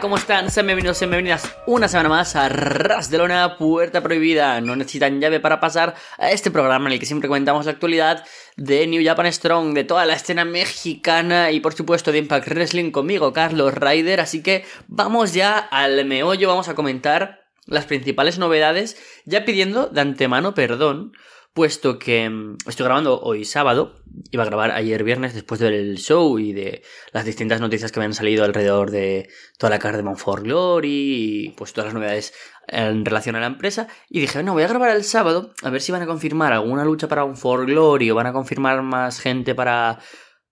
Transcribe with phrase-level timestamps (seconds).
[0.00, 0.50] ¿cómo están?
[0.50, 4.60] Sean bienvenidos, sean bienvenidas una semana más a Ras de Lona, Puerta Prohibida.
[4.60, 8.24] No necesitan llave para pasar a este programa en el que siempre comentamos la actualidad
[8.56, 12.90] de New Japan Strong, de toda la escena mexicana y por supuesto de Impact Wrestling
[12.90, 14.20] conmigo, Carlos Ryder.
[14.20, 20.00] Así que vamos ya al meollo, vamos a comentar las principales novedades, ya pidiendo de
[20.00, 21.12] antemano perdón
[21.54, 23.94] puesto que mm, estoy grabando hoy sábado,
[24.30, 28.06] iba a grabar ayer viernes después del show y de las distintas noticias que me
[28.06, 31.94] han salido alrededor de toda la carta de Mount for Glory y pues todas las
[31.94, 32.34] novedades
[32.66, 35.80] en relación a la empresa y dije, bueno, voy a grabar el sábado a ver
[35.80, 39.20] si van a confirmar alguna lucha para un For Glory o van a confirmar más
[39.20, 40.00] gente para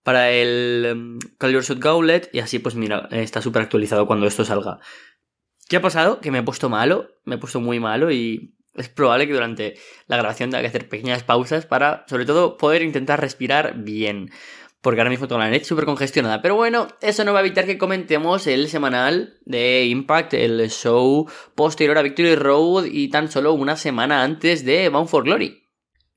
[0.02, 4.44] para el um, Calibur Shot Gauntlet y así pues mira, está súper actualizado cuando esto
[4.44, 4.78] salga.
[5.68, 6.20] ¿Qué ha pasado?
[6.20, 9.74] Que me he puesto malo, me he puesto muy malo y es probable que durante
[10.06, 14.30] la grabación tenga que hacer pequeñas pausas para, sobre todo, poder intentar respirar bien.
[14.80, 16.42] Porque ahora mismo tengo la net súper congestionada.
[16.42, 21.30] Pero bueno, eso no va a evitar que comentemos el semanal de Impact, el show
[21.54, 25.68] posterior a Victory Road y tan solo una semana antes de Bound for Glory.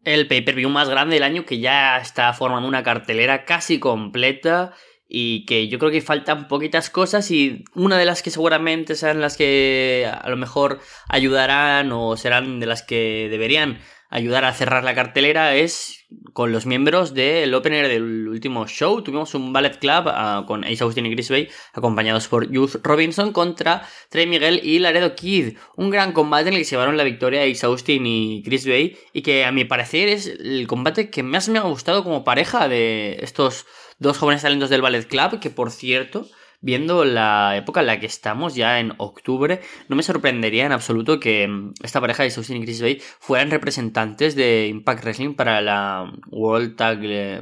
[0.03, 4.73] El pay-per-view más grande del año que ya está formando una cartelera casi completa
[5.17, 9.21] y que yo creo que faltan poquitas cosas y una de las que seguramente serán
[9.21, 14.83] las que a lo mejor ayudarán o serán de las que deberían ayudar a cerrar
[14.83, 19.01] la cartelera es con los miembros del opener del último show.
[19.03, 23.31] Tuvimos un ballet club uh, con Ace Austin y Chris Bay acompañados por Youth Robinson
[23.31, 25.57] contra Trey Miguel y Laredo Kid.
[25.77, 29.21] Un gran combate en el que llevaron la victoria Ace Austin y Chris Bay y
[29.21, 33.17] que a mi parecer es el combate que más me ha gustado como pareja de
[33.21, 33.65] estos
[33.99, 36.27] dos jóvenes talentos del Ballet Club, que por cierto,
[36.65, 41.19] viendo la época en la que estamos, ya en octubre, no me sorprendería en absoluto
[41.19, 45.61] que mm, esta pareja de Austin y Chris Bay fueran representantes de Impact Wrestling para
[45.61, 47.41] la World Tag eh,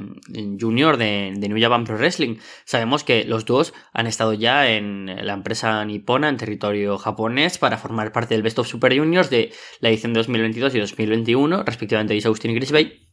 [0.60, 2.36] Junior de, New Japan Pro Wrestling.
[2.66, 7.78] Sabemos que los dos han estado ya en la empresa nipona, en territorio japonés, para
[7.78, 12.28] formar parte del Best of Super Juniors de la edición 2022 y 2021, respectivamente de
[12.28, 13.03] Austin y Chris Bay.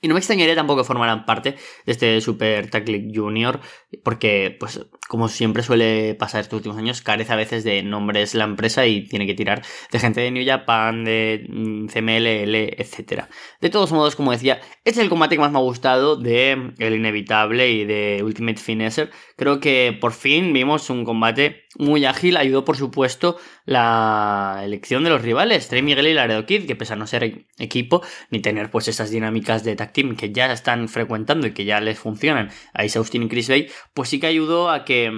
[0.00, 3.60] Y no me extrañaría tampoco que formaran parte de este Super Tag League Junior,
[4.04, 8.44] porque, pues, como siempre suele pasar estos últimos años, carece a veces de nombres la
[8.44, 13.24] empresa y tiene que tirar de gente de New Japan, de mm, CMLL, etc.
[13.60, 16.74] De todos modos, como decía, este es el combate que más me ha gustado de
[16.78, 19.10] El Inevitable y de Ultimate Finisher.
[19.36, 25.10] Creo que por fin vimos un combate muy ágil, ayudó por supuesto la elección de
[25.10, 28.70] los rivales, Trey Miguel y Laredo Kid, que pese a no ser equipo, ni tener
[28.70, 32.50] pues esas dinámicas de tag team que ya están frecuentando y que ya les funcionan
[32.74, 35.12] a Austin y Chris Bay, pues sí que ayudó a que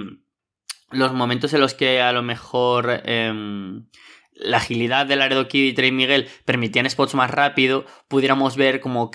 [0.91, 3.87] los momentos en los que a lo mejor em,
[4.33, 9.11] la agilidad del Laredo Kid y Trey Miguel permitían spots más rápido, pudiéramos ver como,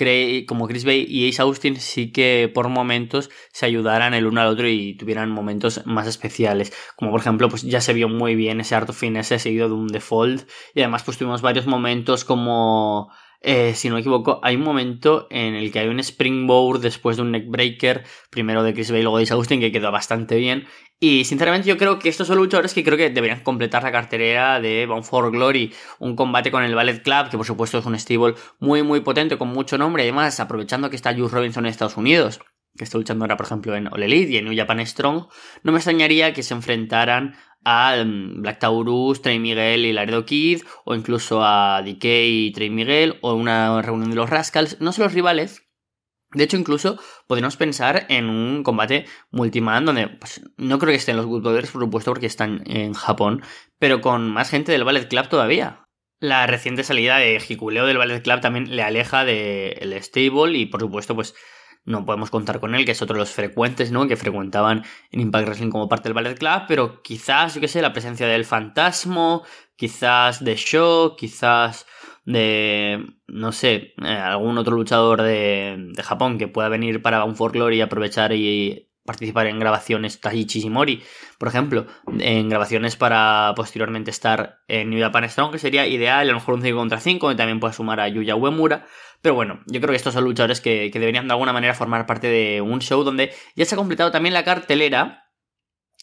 [0.46, 4.48] como Chris Bay y Ace Austin sí que por momentos se ayudaran el uno al
[4.48, 6.72] otro y tuvieran momentos más especiales.
[6.96, 9.74] Como por ejemplo, pues ya se vio muy bien ese Art of Finesse seguido de
[9.74, 13.10] un default y además pues tuvimos varios momentos como
[13.48, 17.16] eh, si no me equivoco, hay un momento en el que hay un springboard después
[17.16, 20.66] de un neckbreaker, primero de Chris Bay luego de Austin, que quedó bastante bien.
[20.98, 24.60] Y sinceramente yo creo que estos son luchadores que creo que deberían completar la carterera
[24.60, 27.96] de Bound for Glory, un combate con el Ballet Club, que por supuesto es un
[27.96, 31.96] stable muy muy potente, con mucho nombre, además aprovechando que está Juice Robinson en Estados
[31.96, 32.40] Unidos
[32.76, 35.26] que está luchando ahora, por ejemplo, en All Elite y en New Japan Strong,
[35.62, 40.62] no me extrañaría que se enfrentaran a mm, Black Taurus, Trey Miguel y Laredo Kid,
[40.84, 45.04] o incluso a DK y Trey Miguel, o una reunión de los Rascals, no son
[45.04, 45.66] los rivales.
[46.32, 51.16] De hecho, incluso podríamos pensar en un combate multiman donde pues, no creo que estén
[51.16, 53.42] los Good Brothers, por supuesto, porque están en Japón,
[53.78, 55.86] pero con más gente del Ballet Club todavía.
[56.18, 60.80] La reciente salida de Hikuleo del Ballet Club también le aleja del stable y, por
[60.80, 61.34] supuesto, pues
[61.86, 64.06] no podemos contar con él, que es otro de los frecuentes, ¿no?
[64.06, 67.80] Que frecuentaban en Impact Wrestling como parte del Ballet Club, pero quizás, yo qué sé,
[67.80, 69.44] la presencia del Fantasmo,
[69.76, 71.86] quizás de Show, quizás
[72.24, 77.36] de, no sé, eh, algún otro luchador de, de, Japón que pueda venir para un
[77.36, 81.02] folklore y aprovechar y participar en grabaciones Tahichi Shimori,
[81.38, 81.86] por ejemplo,
[82.18, 86.54] en grabaciones para posteriormente estar en New Japan Strong, que sería ideal, a lo mejor
[86.54, 88.86] un 5 contra 5, y también puede sumar a Yuya Uemura,
[89.22, 92.28] pero bueno, yo creo que estos son luchadores que, deberían de alguna manera formar parte
[92.28, 95.24] de un show donde ya se ha completado también la cartelera.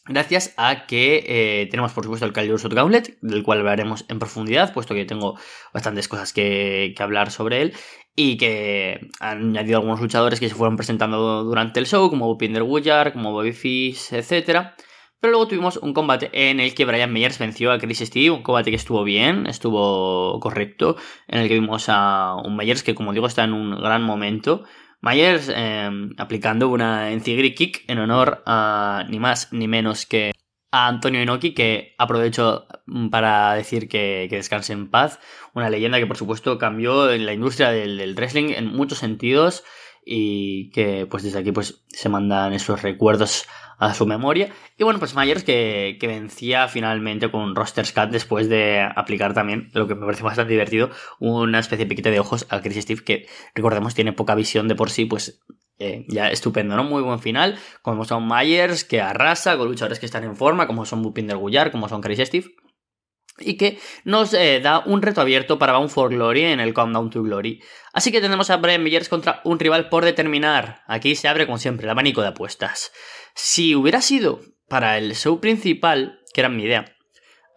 [0.06, 4.74] Gracias a que eh, tenemos, por supuesto, el Calibur Gauntlet, del cual hablaremos en profundidad,
[4.74, 5.40] puesto que tengo
[5.74, 7.74] bastantes cosas que, hablar sobre él,
[8.16, 12.64] y que han añadido algunos luchadores que se fueron presentando durante el show, como Pinder
[12.64, 14.76] Woodyard, como Bobby Fish, etcétera.
[15.20, 18.44] Pero luego tuvimos un combate en el que Brian Meyers venció a Chris Steve, un
[18.44, 23.14] combate que estuvo bien, estuvo correcto, en el que vimos a un Meyers que, como
[23.14, 24.66] digo, está en un gran momento.
[25.02, 30.32] Myers em, aplicando una Enzuigiri Kick en honor a ni más ni menos que
[30.74, 35.20] a Antonio Inoki, que aprovecho mm, para decir que, descanse en paz.
[35.54, 39.64] Una leyenda que, por supuesto, cambió en la industria del, wrestling en muchos sentidos
[40.04, 43.46] y que, pues, desde aquí, pues, se mandan esos recuerdos
[43.78, 44.52] a su memoria.
[44.76, 49.36] Y bueno, pues Myers que, que vencía finalmente con un roster scat después de aplicar
[49.36, 50.90] también, lo que me parece bastante divertido,
[51.20, 54.76] una especie de piquete de ojos a Chris Steve, que recordemos tiene poca visión de
[54.76, 55.44] por sí, pues
[55.84, 56.84] eh, ya estupendo, ¿no?
[56.84, 60.86] Muy buen final, como son Myers, que arrasa, con luchadores que están en forma, como
[60.86, 62.48] son Bupinder Gullar, como son Chris Steve.
[63.40, 67.10] Y que nos eh, da un reto abierto para Bound for Glory en el Countdown
[67.10, 67.62] to Glory.
[67.92, 70.84] Así que tenemos a Brian Myers contra un rival por determinar.
[70.88, 72.92] Aquí se abre, como siempre, el abanico de apuestas.
[73.34, 76.96] Si hubiera sido para el show principal, que era mi idea,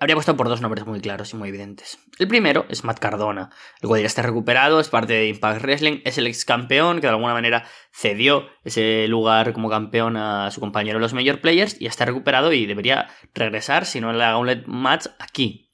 [0.01, 1.99] habría puesto por dos nombres muy claros y muy evidentes.
[2.19, 3.51] El primero es Matt Cardona,
[3.81, 7.07] el cual ya está recuperado, es parte de Impact Wrestling, es el ex campeón que
[7.07, 11.87] de alguna manera cedió ese lugar como campeón a su compañero los Major Players y
[11.87, 15.66] está recuperado y debería regresar, si no le haga un match aquí,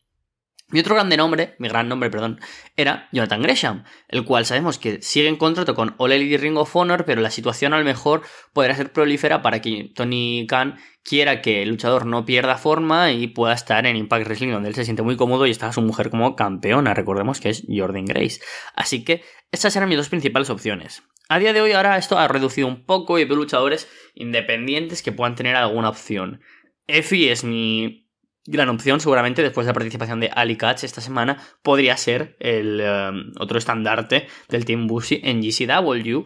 [0.73, 2.41] mi otro grande nombre, mi gran nombre, perdón,
[2.77, 6.75] era Jonathan Gresham, el cual sabemos que sigue en contrato con All Elite Ring of
[6.75, 8.23] Honor, pero la situación a lo mejor
[8.53, 13.27] podría ser prolífera para que Tony Khan quiera que el luchador no pierda forma y
[13.29, 16.11] pueda estar en Impact Wrestling, donde él se siente muy cómodo y está su mujer
[16.11, 16.95] como campeona.
[16.95, 18.41] Recordemos que es Jordan Grace.
[18.75, 21.03] Así que estas eran mis dos principales opciones.
[21.29, 25.13] A día de hoy ahora esto ha reducido un poco y veo luchadores independientes que
[25.13, 26.41] puedan tener alguna opción.
[26.87, 28.02] Effie es mi
[28.45, 32.81] gran opción, seguramente después de la participación de Ali Katz esta semana, podría ser el
[32.81, 36.25] um, otro estandarte del Team Bushi en GCW.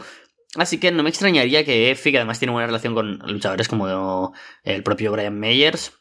[0.57, 4.33] Así que no me extrañaría que Effie, que además tiene buena relación con luchadores como
[4.63, 5.93] el propio Brian Meyers,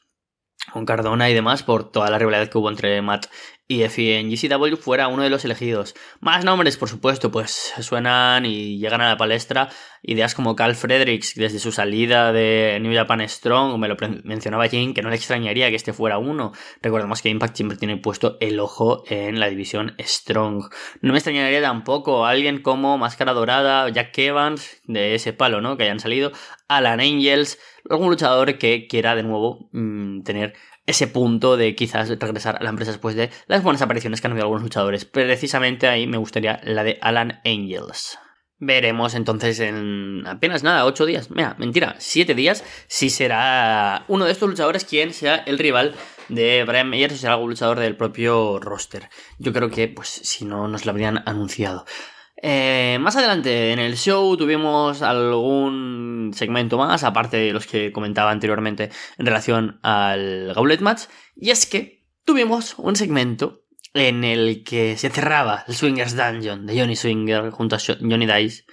[0.71, 3.27] con Cardona y demás, por toda la rivalidad que hubo entre Matt
[3.67, 5.95] y Effie en GCW fuera uno de los elegidos.
[6.19, 9.69] Más nombres, por supuesto, pues suenan y llegan a la palestra
[10.07, 14.93] ideas como Carl Fredericks desde su salida de New Japan Strong, me lo mencionaba Jane,
[14.93, 16.51] que no le extrañaría que este fuera uno.
[16.81, 20.69] Recordemos que Impact siempre tiene puesto el ojo en la división Strong.
[21.01, 25.75] No me extrañaría tampoco alguien como Máscara Dorada, Jack Evans, de ese palo, ¿no?
[25.75, 26.31] Que hayan salido,
[26.67, 27.59] Alan Angels,
[27.89, 30.53] algún luchador que quiera de nuevo mm, tener
[30.85, 34.31] ese punto de quizás regresar a la empresa después de las buenas apariciones que han
[34.31, 35.05] habido algunos luchadores.
[35.05, 38.17] Precisamente ahí me gustaría la de Alan Angels.
[38.57, 44.31] Veremos entonces en apenas nada, 8 días, mira, mentira, 7 días, si será uno de
[44.31, 45.93] estos luchadores quien sea el rival
[46.29, 49.09] de Brian Meyers o será algún luchador del propio roster.
[49.39, 51.85] Yo creo que, pues, si no nos lo habrían anunciado.
[52.41, 58.31] Eh, más adelante en el show tuvimos algún segmento más, aparte de los que comentaba
[58.31, 61.03] anteriormente en relación al Gauntlet Match,
[61.35, 66.77] y es que tuvimos un segmento en el que se cerraba el Swingers Dungeon de
[66.77, 68.65] Johnny Swinger junto a Johnny Dice.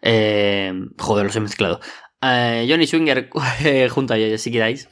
[0.00, 1.80] Eh, joder, los he mezclado.
[2.22, 3.28] Eh, Johnny Swinger
[3.90, 4.88] junto a Jessica Dice.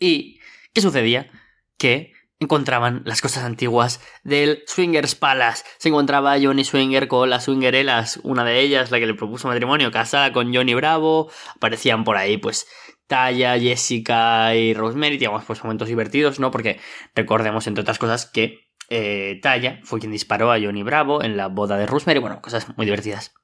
[0.00, 0.40] ¿Y
[0.74, 1.30] qué sucedía?
[1.78, 5.64] Que encontraban las cosas antiguas del Swingers Palace.
[5.78, 9.92] Se encontraba Johnny Swinger con las Swingerelas, una de ellas, la que le propuso matrimonio,
[9.92, 11.30] casada con Johnny Bravo.
[11.54, 12.66] Aparecían por ahí, pues,
[13.06, 15.18] Taya, Jessica y Rosemary.
[15.18, 16.50] Digamos, pues, momentos divertidos, ¿no?
[16.50, 16.80] Porque
[17.14, 21.48] recordemos, entre otras cosas, que eh, Taya fue quien disparó a Johnny Bravo en la
[21.48, 22.20] boda de Rosemary.
[22.20, 23.34] Bueno, cosas muy divertidas.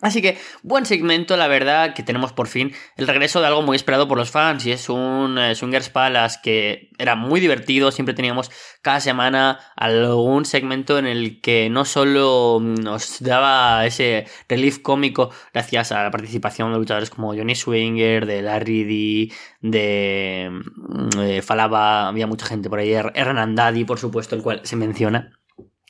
[0.00, 3.76] Así que, buen segmento, la verdad, que tenemos por fin el regreso de algo muy
[3.76, 8.14] esperado por los fans y es un eh, Swingers Palace que era muy divertido, siempre
[8.14, 8.50] teníamos
[8.82, 15.92] cada semana algún segmento en el que no solo nos daba ese relief cómico gracias
[15.92, 22.26] a la participación de luchadores como Johnny Swinger, de Larry D, de mm, Falaba, había
[22.26, 25.32] mucha gente por ahí, Hernandadi, por supuesto, el cual se menciona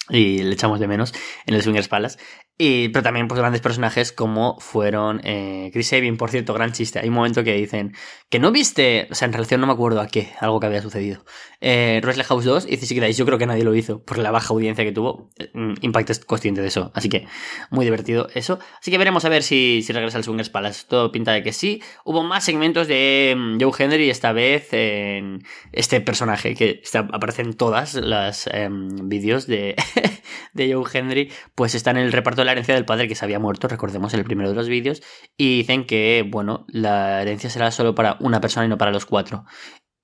[0.08, 1.12] y le echamos de menos
[1.46, 2.18] en el Swingers Palace.
[2.58, 6.98] Y, pero también pues, grandes personajes como fueron eh, Chris Sabin, por cierto, gran chiste.
[6.98, 7.94] Hay un momento que dicen
[8.30, 10.80] que no viste, o sea, en relación no me acuerdo a qué, algo que había
[10.80, 11.24] sucedido.
[11.60, 14.54] Eh, House 2 y dice, sí, yo creo que nadie lo hizo por la baja
[14.54, 15.30] audiencia que tuvo.
[15.52, 17.26] Mm, Impact es consciente de eso, así que
[17.70, 18.58] muy divertido eso.
[18.80, 20.86] Así que veremos a ver si, si regresa al Swingers Palace.
[20.88, 21.82] Todo pinta de que sí.
[22.04, 26.82] Hubo más segmentos de mm, Joe Henry esta vez en este personaje que
[27.12, 29.76] aparece en todas las em, vídeos de,
[30.54, 33.38] de Joe Henry, pues está en el reparto la herencia del padre que se había
[33.38, 35.02] muerto, recordemos en el primero de los vídeos,
[35.36, 39.06] y dicen que, bueno, la herencia será solo para una persona y no para los
[39.06, 39.44] cuatro.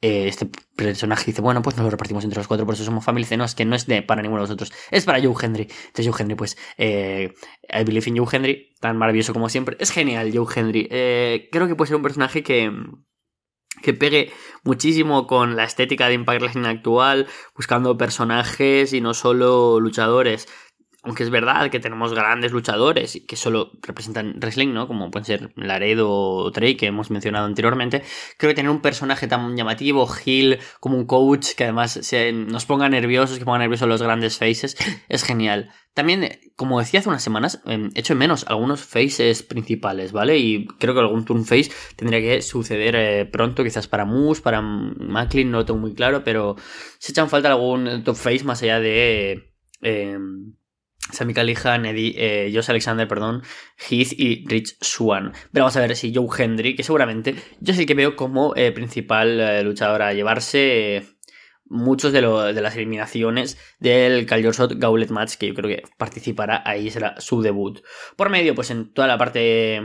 [0.04, 3.04] Eh, este personaje dice, bueno, pues nos lo repartimos entre los cuatro, por eso somos
[3.04, 3.36] familia.
[3.36, 5.62] no, es que no es de, para ninguno de vosotros, es para Joe Henry.
[5.62, 7.32] Entonces Joe Henry, pues, eh,
[7.70, 9.76] I believe in Joe Henry, tan maravilloso como siempre.
[9.78, 10.88] Es genial Joe Henry.
[10.90, 12.72] Eh, creo que puede ser un personaje que
[13.80, 14.32] que pegue
[14.64, 20.48] muchísimo con la estética de Impact Wrestling actual, buscando personajes y no solo luchadores
[21.02, 24.86] aunque es verdad que tenemos grandes luchadores que solo representan wrestling, ¿no?
[24.86, 28.02] Como pueden ser Laredo o Trey, que hemos mencionado anteriormente,
[28.38, 32.66] creo que tener un personaje tan llamativo, Gil, como un coach, que además se, nos
[32.66, 34.76] ponga nerviosos, que ponga nerviosos los grandes faces,
[35.08, 35.70] es genial.
[35.92, 40.38] También, como decía hace unas semanas, em, echo en menos algunos faces principales, ¿vale?
[40.38, 44.62] Y creo que algún turn face tendría que suceder eh, pronto, quizás para Moose, para
[44.62, 46.54] Macklin, no lo tengo muy claro, pero
[46.98, 49.52] se echan falta algún top face más allá de...
[49.82, 50.16] Eh,
[51.10, 53.42] Sammy Callihan, Eddie, eh, Josh Alexander, perdón,
[53.76, 55.32] Heath y Rich Swan.
[55.52, 58.72] Pero vamos a ver si Joe Hendry, que seguramente yo sí que veo como eh,
[58.72, 61.02] principal eh, luchador a llevarse eh,
[61.64, 67.20] muchos de, las eliminaciones del Shot Gauntlet Match, que yo creo que participará ahí, será
[67.20, 67.80] su debut.
[68.16, 69.80] Por medio, pues en toda la parte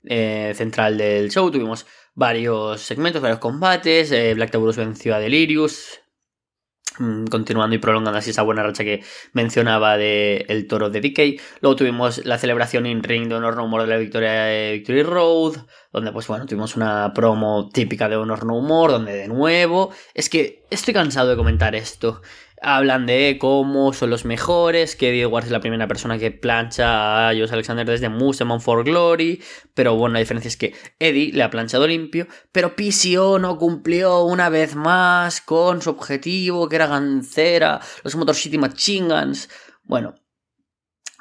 [0.00, 4.10] central del show tuvimos varios segmentos, varios combates.
[4.36, 6.07] Black Taurus venció a Delirious, Mm,
[7.30, 9.02] continuando y prolongando así esa buena racha que
[9.32, 11.40] mencionaba de el toro de DK.
[11.60, 15.02] Luego tuvimos la celebración in ring de Honor No More de la victoria de Victory
[15.02, 15.56] Road,
[15.92, 20.28] donde pues bueno, tuvimos una promo típica de Honor No More, donde de nuevo, es
[20.28, 22.20] que estoy cansado de comentar esto.
[22.62, 27.28] Hablan de cómo son los mejores, que Eddie Edwards es la primera persona que plancha
[27.28, 29.42] a Josh Alexander desde Museum for Glory,
[29.74, 34.24] pero bueno, la diferencia es que Eddie le ha planchado limpio, pero PCO no cumplió
[34.24, 39.48] una vez más con su objetivo, que era Gancera, los Motor City Machine Guns.
[39.84, 40.14] Bueno,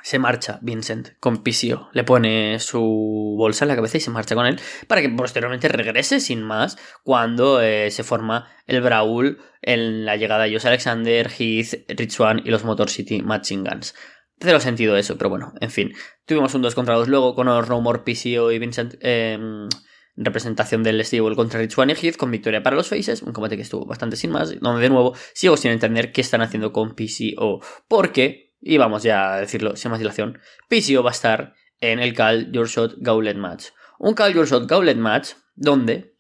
[0.08, 4.36] se marcha Vincent con Pisio, le pone su bolsa en la cabeza y se marcha
[4.36, 10.06] con él para que posteriormente regrese sin más cuando eh, se forma el Brawl en
[10.06, 13.96] la llegada de Josh Alexander, Heath, Rich One y los Motor City Machine Guns.
[14.40, 15.94] Cero sentido eso, pero bueno, en fin.
[16.26, 18.96] Tuvimos un 2 contra 2 luego con No More, PCO y Vincent.
[19.02, 19.68] Em,
[20.16, 23.58] representación del Stable contra Rich One y Heath con victoria para los Faces, un combate
[23.58, 26.96] que estuvo bastante sin más, donde de nuevo sigo sin entender qué están haciendo con
[26.96, 27.60] PCO,
[27.90, 32.14] porque y vamos ya a decirlo sin más dilación, PCO va a estar en el
[32.14, 33.68] Call Your Shot Gauntlet Match.
[34.00, 36.16] Un Call Your Shot Gauntlet Match donde,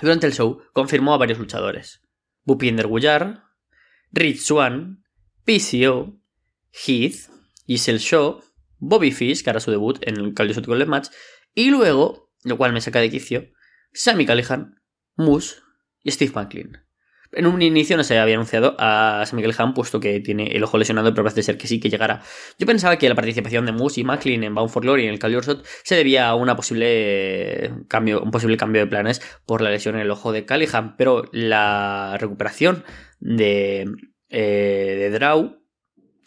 [0.00, 2.02] durante el show, confirmó a varios luchadores.
[2.44, 3.44] Bupinder Guyar,
[4.12, 5.04] Rich Swan,
[5.44, 6.20] PCO,
[6.72, 7.30] Heath,
[7.66, 8.42] Giselle Shaw,
[8.78, 11.08] Bobby Fish, que hará su debut en el Call Your Shot Gauntlet Match,
[11.54, 13.48] y luego, lo cual me saca de quicio,
[13.92, 14.80] Sammy Callihan,
[15.16, 15.56] Moose
[16.02, 16.89] y Steve McLean.
[17.32, 20.78] En un inicio no se había anunciado a Sam Ham, puesto que tiene el ojo
[20.78, 22.22] lesionado, pero parece ser que sí que llegará.
[22.58, 25.12] Yo pensaba que la participación de Moose y Macklin en Bound for Glory y en
[25.12, 29.62] el Call Shot se debía a una posible cambio, un posible cambio de planes por
[29.62, 32.84] la lesión en el ojo de Callihan, pero la recuperación
[33.20, 33.88] de,
[34.28, 35.56] eh, de Draw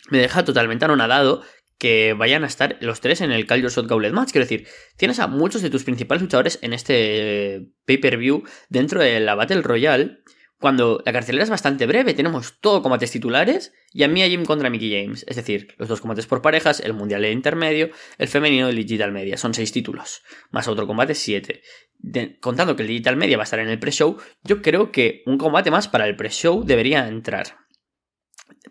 [0.10, 1.42] me deja totalmente anonadado
[1.78, 4.32] que vayan a estar los tres en el Call Your Gauntlet Match.
[4.32, 9.36] Quiero decir, tienes a muchos de tus principales luchadores en este pay-per-view dentro de la
[9.36, 10.20] Battle Royale
[10.64, 14.46] cuando la carcelera es bastante breve, tenemos todo combates titulares y a mí a Jim
[14.46, 18.30] contra Mickey James, es decir, los dos combates por parejas, el mundial de intermedio, el
[18.30, 21.64] femenino y el digital media, son seis títulos, más otro combate siete.
[22.40, 25.38] contando que el digital media va a estar en el pre-show, yo creo que un
[25.38, 27.58] combate más para el pre-show debería entrar.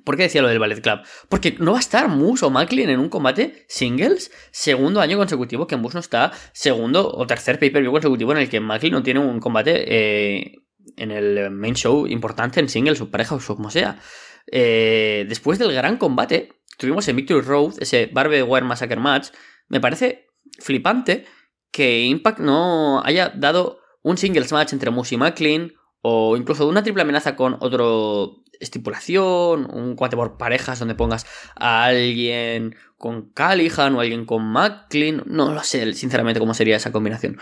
[0.03, 1.01] ¿Por qué decía lo del Ballet Club?
[1.29, 5.67] Porque no va a estar Moose o Macklin en un combate singles segundo año consecutivo
[5.67, 9.21] que Moose no está segundo o tercer pay-per-view consecutivo en el que Macklin no tiene
[9.21, 10.62] un combate eh,
[10.97, 13.99] en el main show importante en singles o pareja o como sea.
[14.47, 19.29] Eh, después del gran combate, tuvimos en Victory Road ese Barbed Wire Massacre Match.
[19.69, 20.27] Me parece
[20.59, 21.25] flipante
[21.71, 25.73] que Impact no haya dado un singles match entre Moose y McLean
[26.03, 31.85] o incluso una triple amenaza con otro estipulación, un combate por parejas donde pongas a
[31.85, 35.23] alguien con Callihan o alguien con McLean.
[35.27, 37.39] No lo sé, sinceramente, cómo sería esa combinación.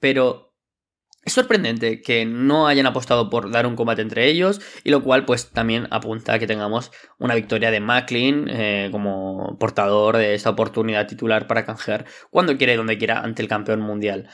[0.00, 0.53] Pero
[1.24, 5.24] es sorprendente que no hayan apostado por dar un combate entre ellos y lo cual
[5.24, 10.50] pues también apunta a que tengamos una victoria de Macklin eh, como portador de esta
[10.50, 14.28] oportunidad titular para canjear cuando quiera y donde quiera ante el campeón mundial.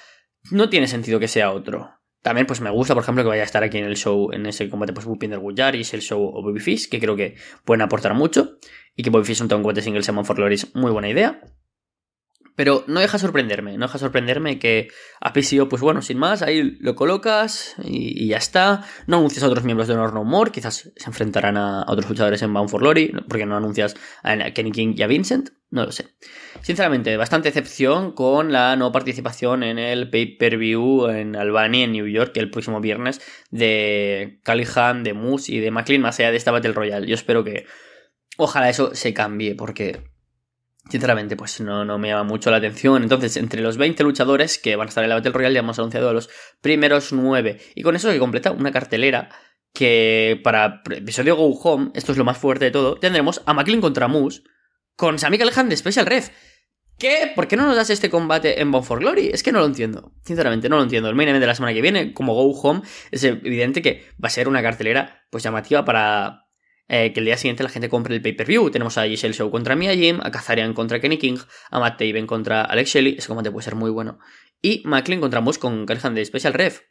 [0.51, 1.91] No tiene sentido que sea otro.
[2.23, 4.47] También pues me gusta por ejemplo que vaya a estar aquí en el show, en
[4.47, 8.59] ese combate pues Bupinder Guyaris, el show o Babyfish que creo que pueden aportar mucho
[8.97, 11.41] y que Babyfish un combate single Simon for Glory es muy buena idea.
[12.61, 14.89] Pero no deja sorprenderme, no deja sorprenderme que
[15.19, 18.85] a PCO, pues bueno, sin más, ahí lo colocas y, ya está.
[19.07, 22.43] No anuncias a otros miembros de Honor No More, quizás se enfrentarán a, otros luchadores
[22.43, 25.91] en Bound for Glory, porque no anuncias a Kenny King y a Vincent, no lo
[25.91, 26.09] sé.
[26.61, 32.37] Sinceramente, bastante excepción con la no participación en el pay-per-view en Albany, en New York,
[32.37, 36.75] el próximo viernes, de Callihan, de Moose y de McLean, más allá de esta Battle
[36.75, 37.07] Royale.
[37.07, 37.65] Yo espero que
[38.37, 40.10] ojalá eso se cambie, porque
[40.91, 43.03] Sinceramente, pues no, no, me llama mucho la atención.
[43.03, 45.79] Entonces, entre los 20 luchadores que van a estar en la Battle Royale, ya hemos
[45.79, 46.29] anunciado a los
[46.61, 47.59] primeros 9.
[47.77, 49.31] Y con eso se completa una cartelera
[49.73, 53.81] que para episodio Go Home, esto es lo más fuerte de todo, tendremos a McLean
[53.81, 54.43] contra Moose
[54.97, 56.31] con Sami Callihan de Special Ref.
[56.99, 57.33] ¿Qué?
[57.35, 59.31] ¿Por qué no nos das este combate en Bound for Glory?
[59.33, 60.13] Es que no lo entiendo.
[60.23, 61.09] Sinceramente, no lo entiendo.
[61.09, 64.31] El main de la semana que viene, como Go Home, es evidente que va a
[64.31, 66.40] ser una cartelera pues llamativa para
[66.93, 68.71] eh, que el día siguiente la gente compre el pay-per-view.
[68.71, 71.39] Tenemos a Giselle Show contra Mia Jim, a Kazarian contra Kenny King,
[71.71, 73.15] a Matt Taven contra Alex Shelley.
[73.17, 74.19] Ese combate puede ser muy bueno.
[74.61, 76.90] Y Macklin contra Moose con Callihan de Special Ref.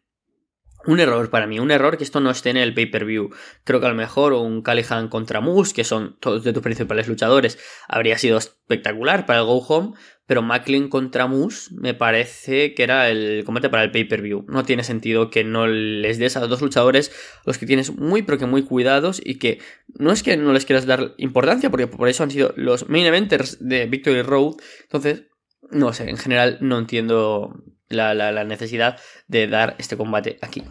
[0.89, 3.29] Un error para mí, un error que esto no esté en el pay-per-view.
[3.63, 7.07] Creo que a lo mejor un Callihan contra Moose, que son todos de tus principales
[7.07, 12.81] luchadores, habría sido espectacular para el Go Home, pero Macklin contra Moose me parece que
[12.81, 14.45] era el combate para el pay-per-view.
[14.47, 17.11] No tiene sentido que no les des a los dos luchadores
[17.45, 20.65] los que tienes muy pero que muy cuidados y que no es que no les
[20.65, 24.55] quieras dar importancia, porque por eso han sido los main eventers de Victory Road.
[24.81, 25.27] Entonces,
[25.69, 30.63] no sé, en general no entiendo la, necesidad de dar este combate aquí.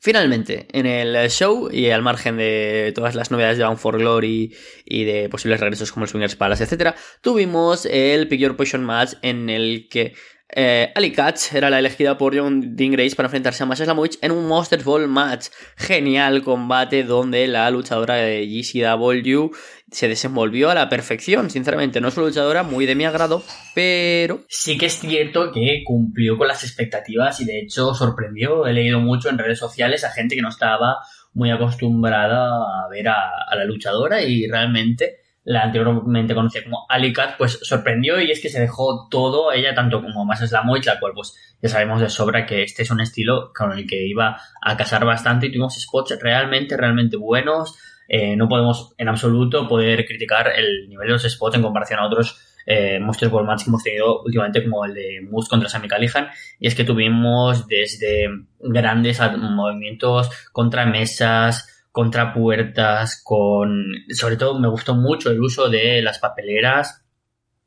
[0.00, 4.54] Finalmente, en el show y al margen de todas las novedades de Bound for Glory
[4.84, 9.14] y de posibles regresos como el Swingers Palace, etc., tuvimos el Pick Your Potion Match
[9.22, 10.14] en el que
[10.56, 14.18] eh, Ali Katz era la elegida por John Dean Grace para enfrentarse a Masha Slamovich
[14.22, 15.48] en un Monsters Ball match.
[15.76, 19.50] Genial combate donde la luchadora de GCW
[19.90, 21.50] se desenvolvió a la perfección.
[21.50, 23.42] Sinceramente, no es una luchadora muy de mi agrado,
[23.74, 28.66] pero sí que es cierto que cumplió con las expectativas y de hecho sorprendió.
[28.66, 30.98] He leído mucho en redes sociales a gente que no estaba
[31.32, 32.46] muy acostumbrada
[32.84, 38.30] a ver a la luchadora y realmente la anteriormente conocida como Alicat, pues sorprendió y
[38.30, 42.00] es que se dejó todo, ella tanto como más Slamoich, la cual pues ya sabemos
[42.00, 45.50] de sobra que este es un estilo con el que iba a casar bastante y
[45.50, 47.76] tuvimos spots realmente, realmente buenos.
[48.08, 52.06] Eh, no podemos en absoluto poder criticar el nivel de los spots en comparación a
[52.06, 55.88] otros eh, Monsters Ball Match que hemos tenido últimamente como el de Moose contra Sami
[55.88, 63.84] Callihan y es que tuvimos desde grandes movimientos contra mesas, contra puertas, con...
[64.08, 67.06] Sobre todo me gustó mucho el uso de las papeleras.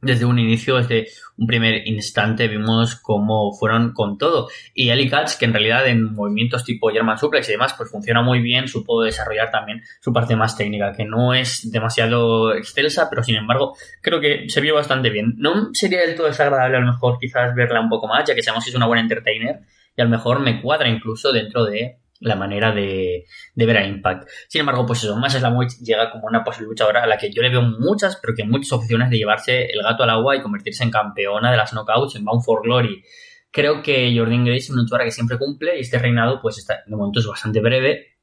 [0.01, 4.49] Desde un inicio, desde un primer instante, vimos cómo fueron con todo.
[4.73, 8.21] Y Ali Katz, que en realidad en movimientos tipo German Suplex y demás, pues funciona
[8.21, 13.23] muy bien, supo desarrollar también su parte más técnica, que no es demasiado excelsa, pero
[13.23, 15.35] sin embargo, creo que se vio bastante bien.
[15.37, 18.43] No sería del todo desagradable a lo mejor quizás verla un poco más, ya que
[18.43, 19.61] sabemos que es una buena entertainer,
[19.95, 23.25] y a lo mejor me cuadra incluso dentro de la manera de,
[23.55, 24.27] ver a Impact.
[24.47, 27.41] Sin embargo, pues eso, más Slamovich llega como una posible luchadora a la que yo
[27.41, 30.83] le veo muchas, pero que muchas opciones de llevarse el gato al agua y convertirse
[30.83, 33.03] en campeona de las knockouts en Bound for Glory.
[33.51, 36.83] Creo que Jordan Grace es una luchadora que siempre cumple y este reinado, pues está,
[36.85, 38.17] de momento es bastante breve.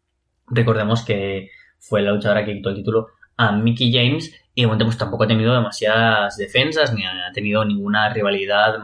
[0.46, 4.84] Recordemos que fue la luchadora que quitó el título a Mickey James y de momento
[4.84, 8.78] pues tampoco ha tenido demasiadas defensas ni ha tenido ninguna rivalidad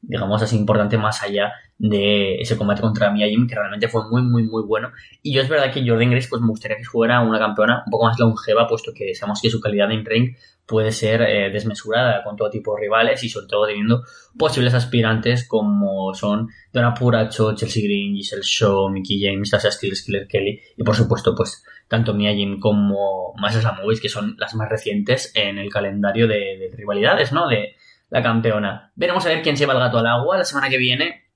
[0.00, 4.22] digamos así importante más allá de ese combate contra Mia Jim que realmente fue muy
[4.22, 7.20] muy muy bueno y yo es verdad que Jordan Grace pues me gustaría que fuera
[7.20, 10.92] una campeona un poco más longeva puesto que sabemos que su calidad en ring puede
[10.92, 14.02] ser eh, desmesurada con todo tipo de rivales y sobre todo teniendo
[14.36, 20.28] posibles aspirantes como son Donna Puracho, Chelsea Green, Giselle Shaw, Mickey James, Sasha Steele, Killer
[20.28, 24.68] Kelly y por supuesto pues tanto Mia Jim como Masha Movies que son las más
[24.68, 27.48] recientes en el calendario de, de rivalidades, ¿no?
[27.48, 27.76] De,
[28.10, 28.92] la campeona.
[28.94, 30.38] Veremos a ver quién lleva el gato al agua.
[30.38, 31.28] La semana que viene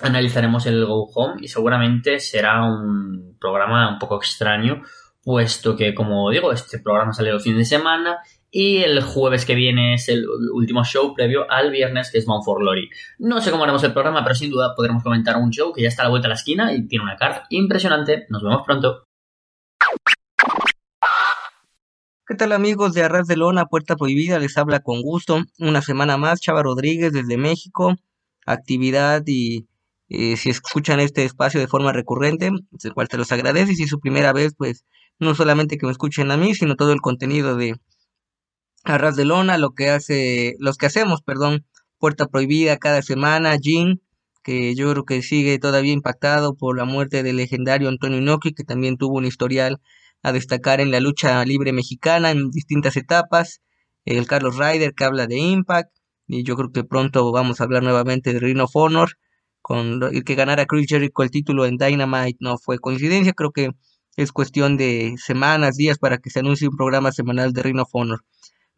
[0.00, 4.82] analizaremos el Go Home y seguramente será un programa un poco extraño,
[5.22, 8.18] puesto que, como digo, este programa sale el fin de semana
[8.50, 12.44] y el jueves que viene es el último show previo al viernes que es Bound
[12.44, 12.88] for Glory.
[13.18, 15.88] No sé cómo haremos el programa, pero sin duda podremos comentar un show que ya
[15.88, 18.26] está a la vuelta a la esquina y tiene una carta impresionante.
[18.28, 19.09] Nos vemos pronto.
[22.30, 24.38] ¿Qué tal amigos de Arras de Lona, Puerta Prohibida?
[24.38, 25.42] Les habla con gusto.
[25.58, 27.96] Una semana más, Chava Rodríguez desde México.
[28.46, 29.66] Actividad y
[30.08, 32.52] eh, si escuchan este espacio de forma recurrente,
[32.84, 33.72] el cual te los agradece.
[33.72, 34.84] Y si es su primera vez, pues
[35.18, 37.74] no solamente que me escuchen a mí, sino todo el contenido de
[38.84, 41.66] Arras de Lona, lo que hace, los que hacemos, perdón,
[41.98, 44.02] Puerta Prohibida cada semana, Jean,
[44.44, 48.62] que yo creo que sigue todavía impactado por la muerte del legendario Antonio Inoki, que
[48.62, 49.80] también tuvo un historial
[50.22, 53.60] a destacar en la lucha libre mexicana en distintas etapas.
[54.04, 55.90] El Carlos Ryder que habla de Impact.
[56.26, 59.10] Y yo creo que pronto vamos a hablar nuevamente de Ring of Honor.
[59.62, 63.32] Con el que ganara Chris Jericho el título en Dynamite no fue coincidencia.
[63.32, 63.70] Creo que
[64.16, 67.90] es cuestión de semanas, días para que se anuncie un programa semanal de Ring of
[67.92, 68.24] Honor.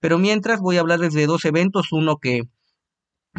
[0.00, 1.92] Pero mientras voy a hablarles de dos eventos.
[1.92, 2.42] Uno que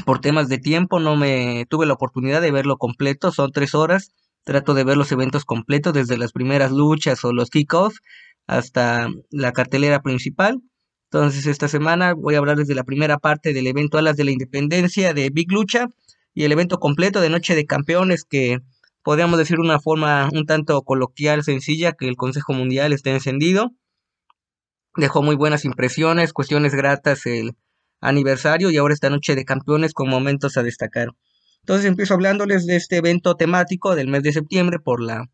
[0.06, 3.32] por temas de tiempo no me tuve la oportunidad de verlo completo.
[3.32, 4.14] Son tres horas
[4.44, 8.02] Trato de ver los eventos completos desde las primeras luchas o los kickoffs
[8.48, 10.62] hasta la cartelera principal.
[11.12, 14.32] Entonces esta semana voy a hablar desde la primera parte del evento Alas de la
[14.32, 15.88] Independencia de Big Lucha
[16.34, 18.60] y el evento completo de Noche de Campeones que
[19.04, 23.72] podríamos decir una forma un tanto coloquial, sencilla, que el Consejo Mundial está encendido.
[24.96, 27.56] dejó muy buenas impresiones, cuestiones gratas el
[28.02, 31.10] aniversario y ahora esta noche de campeones con momentos a destacar.
[31.64, 35.30] Entonces empiezo hablándoles de este evento temático del mes de septiembre por la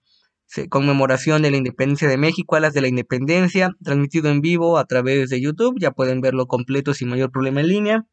[0.70, 5.30] conmemoración de la independencia de México, Alas de la Independencia, transmitido en vivo a través
[5.30, 8.06] de YouTube, ya pueden verlo completo sin mayor problema en línea.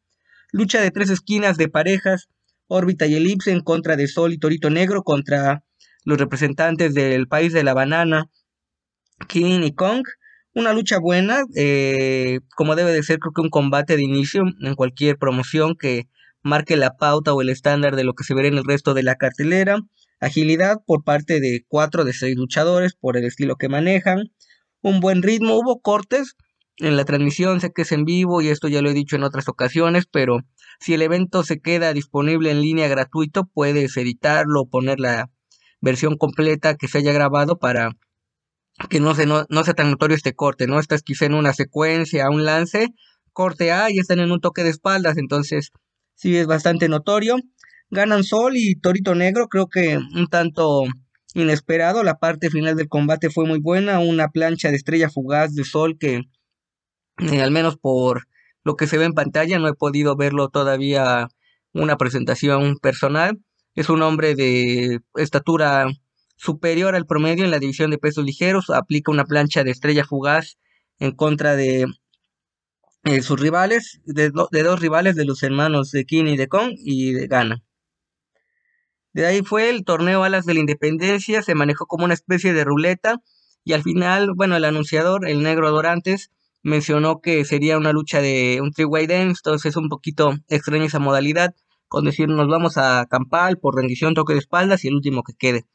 [0.51, 2.27] Lucha de tres esquinas de parejas,
[2.67, 5.63] órbita y elipse en contra de Sol y Torito Negro contra
[6.03, 8.31] los representantes del país de la banana,
[9.27, 10.03] King y Kong.
[10.55, 14.73] Una lucha buena, eh, como debe de ser, creo que un combate de inicio en
[14.73, 16.07] cualquier promoción que
[16.47, 19.03] marque la pauta o el estándar de lo que se verá en el resto de
[19.03, 19.77] la cartelera.
[20.19, 24.31] Agilidad por parte de cuatro de seis luchadores por el estilo que manejan.
[24.81, 26.35] Un buen ritmo, hubo cortes
[26.77, 29.23] en la transmisión, sé que es en vivo y esto ya lo he dicho en
[29.23, 30.39] otras ocasiones, pero
[30.79, 35.29] si el evento se queda disponible en línea gratuito, puedes editarlo o poner la
[35.81, 37.91] versión completa que se haya grabado para
[38.89, 40.79] que no, se, no, no sea tan notorio este corte, ¿no?
[40.79, 42.89] Estás quizá en una secuencia, un lance,
[43.33, 45.71] corte A y están en un toque de espaldas, entonces
[46.17, 47.37] sí es bastante notorio.
[47.89, 50.83] Ganan Sol y Torito Negro, creo que un tanto
[51.33, 55.63] inesperado, la parte final del combate fue muy buena, una plancha de estrella fugaz de
[55.63, 56.23] Sol que
[57.19, 58.27] eh, al menos por
[58.63, 61.29] lo que se ve en pantalla, no he podido verlo todavía
[61.73, 63.39] una presentación personal.
[63.75, 65.87] Es un hombre de estatura
[66.35, 70.57] superior al promedio en la división de pesos ligeros, aplica una plancha de estrella fugaz
[70.99, 71.85] en contra de
[73.07, 77.13] eh, sus rivales, de, dos rivales de los hermanos de King y de Kong, y
[77.13, 77.63] de gana.
[79.13, 82.63] De ahí fue el torneo Alas de la Independencia, se manejó como una especie de
[82.63, 83.21] ruleta,
[83.63, 86.31] y al final, bueno, el anunciador, el negro Dorantes,
[86.63, 90.99] mencionó que sería una lucha de un three-way dance, entonces es un poquito extraña esa
[90.99, 91.55] modalidad,
[91.87, 95.33] con decir nos vamos a campal por rendición, toque de espaldas y el último que
[95.33, 95.65] quede.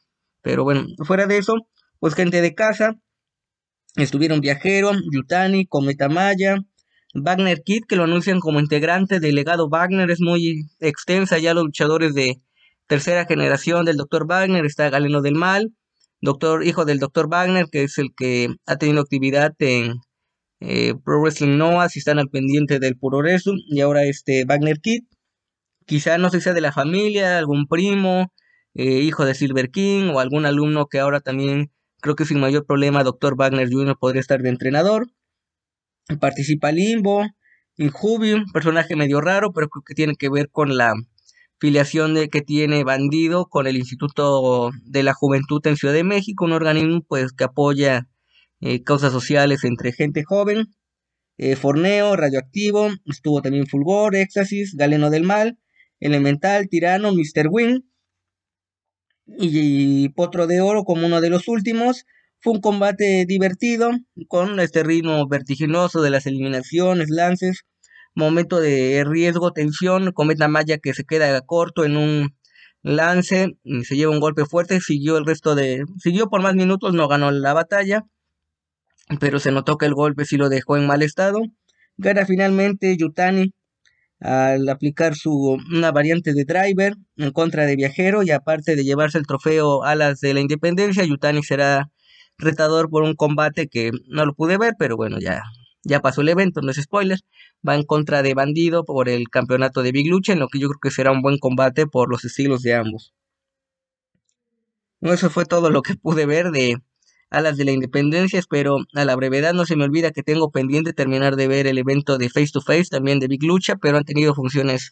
[0.41, 1.55] Pero bueno, fuera de eso,
[1.99, 2.95] pues gente de casa,
[3.95, 6.57] estuvieron Viajero, Yutani, Cometa Maya,
[7.13, 11.65] Wagner Kid, que lo anuncian como integrante del legado Wagner, es muy extensa ya los
[11.65, 12.41] luchadores de
[12.87, 14.25] tercera generación del Dr.
[14.27, 15.73] Wagner, está Galeno del Mal,
[16.21, 17.27] doctor, hijo del Dr.
[17.29, 19.95] Wagner, que es el que ha tenido actividad en
[20.59, 24.79] eh, Pro Wrestling Noah, si están al pendiente del Puro Wrestling, y ahora este Wagner
[24.79, 25.03] Kid,
[25.85, 28.31] quizá no sé si sea de la familia, algún primo,
[28.73, 31.71] eh, hijo de Silver King o algún alumno que ahora también
[32.01, 33.35] creo que sin mayor problema Dr.
[33.35, 33.97] Wagner Jr.
[33.99, 35.07] podría estar de entrenador.
[36.19, 37.25] Participa Limbo,
[37.77, 40.93] Injubium, personaje medio raro, pero que tiene que ver con la
[41.59, 46.45] filiación de, que tiene Bandido con el Instituto de la Juventud en Ciudad de México,
[46.45, 48.07] un organismo pues que apoya
[48.59, 50.67] eh, causas sociales entre gente joven.
[51.37, 55.57] Eh, Forneo, Radioactivo, estuvo también Fulgor, Éxtasis, Galeno del Mal,
[55.99, 57.47] Elemental, Tirano, Mr.
[57.49, 57.89] Win
[59.25, 62.05] y, Potro de Oro como uno de los últimos.
[62.43, 63.91] Fue un combate divertido,
[64.27, 67.61] con este ritmo vertiginoso de las eliminaciones, lances,
[68.15, 72.35] momento de riesgo, tensión, Cometa Maya que se queda corto en un
[72.81, 73.47] lance,
[73.83, 77.31] se lleva un golpe fuerte, siguió el resto de, siguió por más minutos, no ganó
[77.31, 78.03] la batalla,
[79.21, 81.39] pero se notó que el golpe sí lo dejó en mal estado.
[81.95, 83.53] Gana finalmente Yutani
[84.19, 89.17] al aplicar su una variante de driver en contra de Viajero y aparte de llevarse
[89.17, 91.89] el trofeo Alas de la Independencia, Yutani será
[92.37, 95.43] retador por un combate que no lo pude ver, pero bueno, ya
[95.83, 97.19] ya pasó el evento, no es spoiler.
[97.67, 100.69] Va en contra de Bandido por el campeonato de Big Lucha, en lo que yo
[100.69, 103.13] creo que será un buen combate por los estilos de ambos.
[105.01, 106.77] Eso fue todo lo que pude ver de
[107.29, 108.39] a las de la independencia.
[108.39, 111.77] Espero a la brevedad no se me olvida que tengo pendiente terminar de ver el
[111.77, 114.91] evento de Face to Face, también de Big Lucha, pero han tenido funciones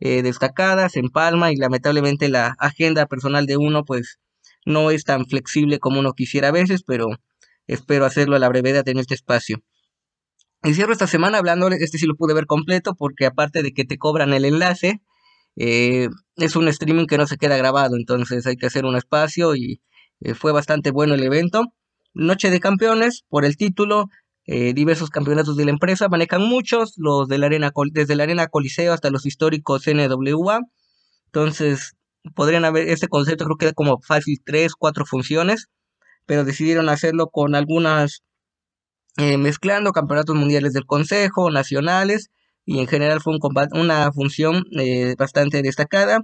[0.00, 4.18] eh, destacadas en Palma y lamentablemente la agenda personal de uno pues
[4.64, 7.08] no es tan flexible como uno quisiera a veces, pero
[7.66, 9.58] espero hacerlo a la brevedad en este espacio.
[10.62, 13.84] Y cierro esta semana hablando, este sí lo pude ver completo porque aparte de que
[13.84, 15.02] te cobran el enlace,
[15.56, 19.54] eh, es un streaming que no se queda grabado, entonces hay que hacer un espacio
[19.54, 19.82] y
[20.20, 21.64] eh, fue bastante bueno el evento.
[22.14, 24.06] Noche de campeones por el título,
[24.46, 28.46] eh, diversos campeonatos de la empresa, manejan muchos, los de la arena, desde la arena
[28.48, 30.60] Coliseo hasta los históricos NWA.
[31.26, 31.94] Entonces,
[32.34, 35.68] podrían haber, este concepto creo que era como fácil tres, cuatro funciones,
[36.26, 38.22] pero decidieron hacerlo con algunas,
[39.18, 42.30] eh, mezclando campeonatos mundiales del Consejo, nacionales,
[42.64, 43.40] y en general fue un
[43.72, 44.64] una función
[45.18, 46.20] bastante destacada.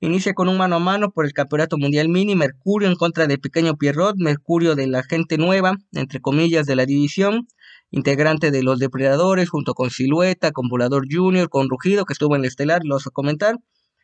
[0.00, 3.38] Inicia con un mano a mano por el Campeonato Mundial Mini, Mercurio en contra de
[3.38, 7.46] Pequeño Pierrot, Mercurio de la gente nueva, entre comillas, de la división,
[7.90, 12.40] integrante de los Depredadores, junto con Silueta, con Volador Junior, con Rugido, que estuvo en
[12.40, 13.58] el estelar, lo a comentar,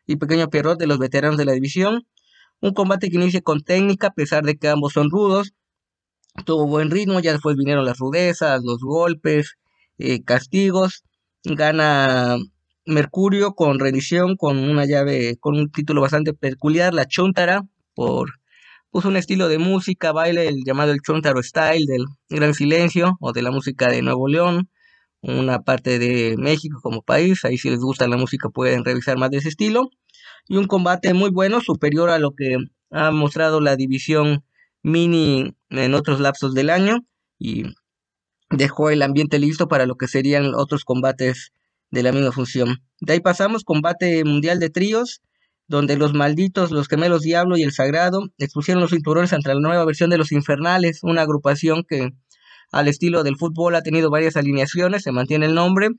[0.08, 2.06] y Pequeño Pierrot de los veteranos de la división.
[2.60, 5.52] Un combate que inicia con técnica, a pesar de que ambos son rudos.
[6.46, 9.56] tuvo buen ritmo, ya después vinieron las rudezas, los golpes,
[9.98, 11.04] eh, castigos,
[11.44, 12.36] gana
[12.86, 17.62] Mercurio con rendición, con una llave, con un título bastante peculiar, la Chontara,
[17.94, 18.30] por
[18.90, 23.32] pues, un estilo de música, baile, el llamado el Chontaro Style del Gran Silencio, o
[23.32, 24.70] de la música de Nuevo León,
[25.22, 29.30] una parte de México como país, ahí si les gusta la música pueden revisar más
[29.30, 29.90] de ese estilo,
[30.46, 32.56] y un combate muy bueno, superior a lo que
[32.90, 34.44] ha mostrado la división
[34.82, 37.04] mini en otros lapsos del año,
[37.38, 37.64] y
[38.50, 41.52] dejó el ambiente listo para lo que serían otros combates
[41.90, 42.82] de la misma función.
[43.00, 45.22] De ahí pasamos combate mundial de tríos,
[45.66, 49.84] donde los malditos, los gemelos Diablo y el Sagrado expusieron los cinturones ante la nueva
[49.84, 52.10] versión de los Infernales, una agrupación que
[52.72, 55.90] al estilo del fútbol ha tenido varias alineaciones, se mantiene el nombre,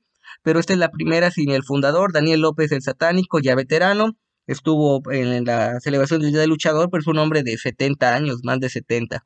[0.44, 5.02] pero esta es la primera sin el fundador, Daniel López el Satánico, ya veterano, estuvo
[5.12, 8.60] en la celebración del Día del Luchador, pero es un hombre de 70 años, más
[8.60, 9.24] de 70.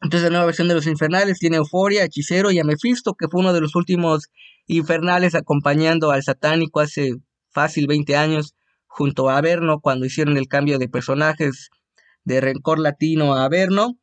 [0.00, 3.52] Entonces la nueva versión de los Infernales tiene Euforia, Hechicero y a que fue uno
[3.52, 4.28] de los últimos
[4.66, 7.14] Infernales acompañando al Satánico hace
[7.50, 8.54] fácil 20 años
[8.86, 11.70] junto a Averno cuando hicieron el cambio de personajes
[12.24, 13.98] de Rencor Latino a Averno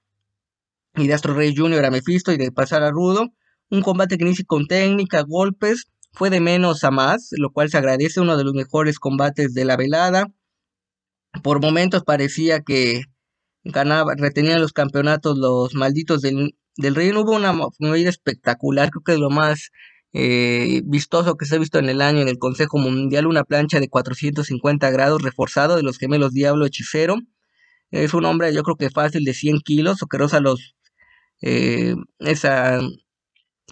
[0.95, 1.85] y de Astro Rey Jr.
[1.85, 3.29] a Mephisto y de pasar a Rudo.
[3.69, 7.77] Un combate que inicia con técnica, golpes, fue de menos a más, lo cual se
[7.77, 10.27] agradece, uno de los mejores combates de la velada.
[11.43, 13.03] Por momentos parecía que
[13.63, 17.21] ganaba, retenían los campeonatos los malditos del, del reino.
[17.21, 19.71] Hubo una movida espectacular, creo que es lo más
[20.13, 23.79] eh, vistoso que se ha visto en el año en el Consejo Mundial, una plancha
[23.79, 27.15] de 450 grados reforzado de los gemelos Diablo Hechicero.
[27.91, 30.75] Es un hombre, yo creo que fácil de 100 kilos, o que los,
[31.41, 32.79] eh, esa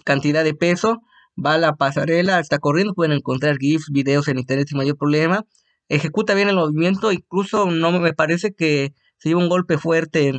[0.04, 1.00] cantidad de peso.
[1.42, 5.46] Va a la pasarela, está corriendo, pueden encontrar GIFs, videos en internet sin mayor problema.
[5.88, 10.32] Ejecuta bien el movimiento, incluso no me parece que se lleva un golpe fuerte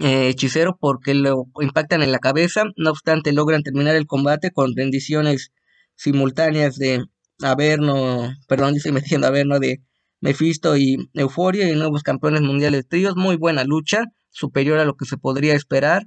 [0.00, 2.64] eh, hechicero porque lo impactan en la cabeza.
[2.76, 5.52] No obstante, logran terminar el combate con rendiciones
[5.96, 7.04] simultáneas de
[7.42, 9.82] Averno, perdón, yo estoy metiendo Averno de
[10.20, 13.16] Mephisto y Euforia y nuevos campeones mundiales tríos.
[13.16, 16.06] Muy buena lucha, superior a lo que se podría esperar.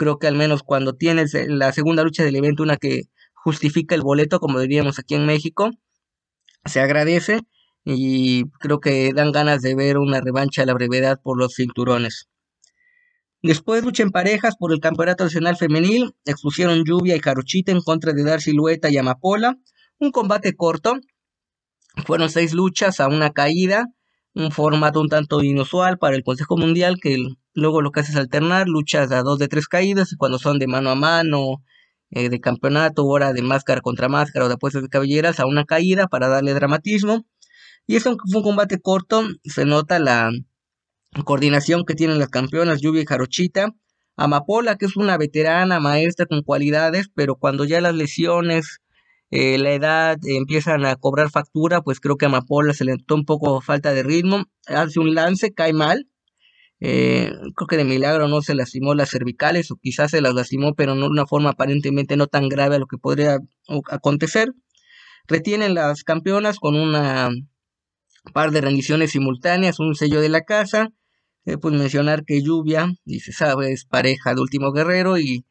[0.00, 3.02] Creo que al menos cuando tienes la segunda lucha del evento, una que
[3.34, 5.68] justifica el boleto, como diríamos aquí en México,
[6.64, 7.40] se agradece
[7.84, 12.30] y creo que dan ganas de ver una revancha a la brevedad por los cinturones.
[13.42, 18.14] Después lucha en parejas por el Campeonato Nacional Femenil, expusieron Lluvia y Caruchita en contra
[18.14, 19.58] de Dar Silueta y Amapola,
[19.98, 20.94] un combate corto,
[22.06, 23.84] fueron seis luchas a una caída,
[24.32, 27.18] un formato un tanto inusual para el Consejo Mundial que
[27.54, 30.58] luego lo que hace es alternar luchas a dos de tres caídas y cuando son
[30.58, 31.62] de mano a mano,
[32.10, 35.64] eh, de campeonato, hora de máscara contra máscara o de apuestas de cabelleras a una
[35.64, 37.24] caída para darle dramatismo.
[37.86, 40.30] Y es un, fue un combate corto, se nota la
[41.24, 43.74] coordinación que tienen las campeonas Lluvia y Jarochita.
[44.16, 48.80] Amapola, que es una veterana maestra con cualidades, pero cuando ya las lesiones,
[49.30, 53.14] eh, la edad empiezan a cobrar factura, pues creo que a Amapola se le notó
[53.14, 54.44] un poco falta de ritmo.
[54.66, 56.09] Hace un lance, cae mal.
[56.80, 60.74] Eh, creo que de milagro no se lastimó las cervicales, o quizás se las lastimó,
[60.74, 63.38] pero no de una forma aparentemente no tan grave a lo que podría
[63.90, 64.52] acontecer.
[65.28, 67.30] Retienen las campeonas con una
[68.32, 70.90] par de rendiciones simultáneas, un sello de la casa
[71.46, 75.46] eh, pues mencionar que Lluvia, y se sabe, es pareja de Último Guerrero y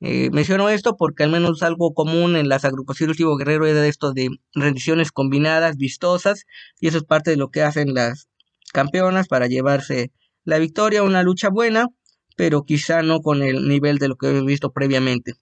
[0.00, 4.12] eh, menciono esto porque al menos algo común en las agrupaciones Último Guerrero de esto
[4.12, 6.44] de rendiciones combinadas, vistosas,
[6.80, 8.28] y eso es parte de lo que hacen las
[8.72, 10.12] campeonas para llevarse
[10.48, 11.88] la victoria, una lucha buena,
[12.34, 15.34] pero quizá no con el nivel de lo que hemos visto previamente.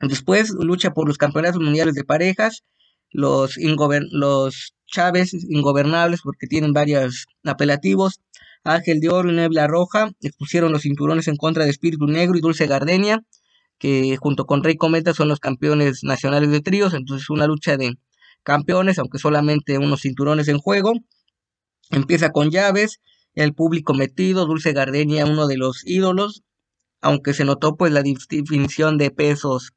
[0.00, 2.64] Después, lucha por los campeonatos mundiales de parejas,
[3.10, 3.58] los,
[4.12, 8.22] los Chávez ingobernables porque tienen varios apelativos,
[8.64, 12.40] Ángel de Oro y Nebla Roja expusieron los cinturones en contra de Espíritu Negro y
[12.40, 13.22] Dulce Gardenia,
[13.76, 17.98] que junto con Rey Cometa son los campeones nacionales de tríos, entonces una lucha de
[18.42, 20.94] campeones, aunque solamente unos cinturones en juego.
[21.90, 23.00] Empieza con llaves,
[23.38, 26.42] el público metido, Dulce Gardenia, uno de los ídolos,
[27.00, 29.74] aunque se notó pues la distinción de pesos,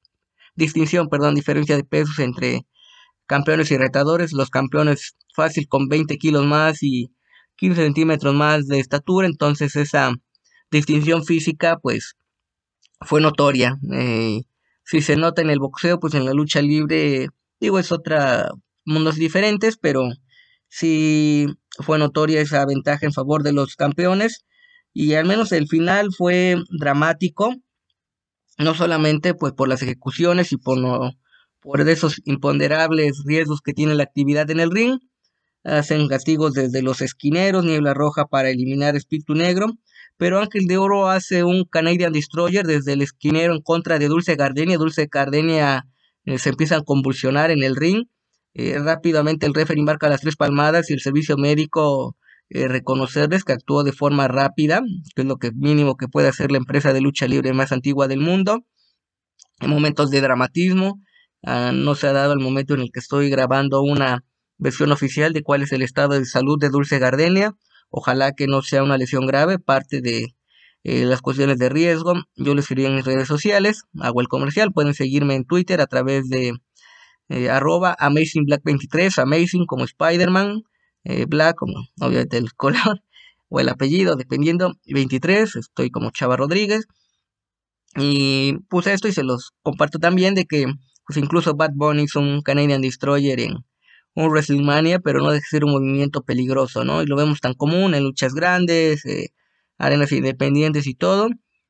[0.56, 2.65] distinción, perdón, diferencia de pesos entre
[3.28, 7.12] campeones y retadores, los campeones fácil con 20 kilos más y
[7.58, 10.12] 15 centímetros más de estatura, entonces esa
[10.71, 12.15] distinción física pues
[13.02, 13.78] fue notoria.
[13.93, 14.41] Eh,
[14.84, 17.28] si se nota en el boxeo, pues en la lucha libre,
[17.60, 18.50] digo, es otra,
[18.86, 20.10] mundos diferentes, pero
[20.67, 21.45] sí
[21.82, 24.46] fue notoria esa ventaja en favor de los campeones
[24.94, 27.56] y al menos el final fue dramático,
[28.58, 31.12] no solamente pues por las ejecuciones y por, no,
[31.60, 35.00] por esos imponderables riesgos que tiene la actividad en el ring,
[35.63, 39.67] hacen castigos desde los esquineros, niebla roja para eliminar espíritu negro,
[40.22, 44.36] pero Ángel de Oro hace un Canadian Destroyer desde el esquinero en contra de Dulce
[44.36, 44.78] Gardenia.
[44.78, 45.88] Dulce Gardenia
[46.26, 48.06] eh, se empieza a convulsionar en el ring.
[48.54, 52.18] Eh, rápidamente el referee marca las tres palmadas y el servicio médico
[52.50, 54.82] eh, reconocerles que actuó de forma rápida,
[55.16, 58.10] que es lo que mínimo que puede hacer la empresa de lucha libre más antigua
[58.10, 58.66] del mundo.
[59.62, 61.00] En momentos de dramatismo,
[61.44, 64.26] ah, no se ha dado el momento en el que estoy grabando una
[64.58, 67.56] versión oficial de cuál es el estado de salud de Dulce Gardenia.
[67.90, 70.36] Ojalá que no sea una lesión grave, parte de
[70.84, 72.16] eh, las cuestiones de riesgo.
[72.36, 75.88] Yo lo escribí en mis redes sociales, hago el comercial, pueden seguirme en Twitter a
[75.88, 76.54] través de
[77.32, 80.63] eh, arroba AmazingBlack23, Amazing como Spider-Man,
[81.06, 83.02] eh, Black como obviamente el color
[83.50, 86.88] o el apellido, dependiendo, 23, estoy como Chava Rodríguez.
[87.98, 90.65] Y puse esto y se los comparto también de que
[91.06, 93.65] pues incluso Bad Bunny es un Canadian Destroyer en,
[94.15, 97.02] un WrestleMania, pero no deja de ser un movimiento peligroso, ¿no?
[97.02, 99.34] Y lo vemos tan común en luchas grandes, eh,
[99.78, 101.30] arenas independientes y todo.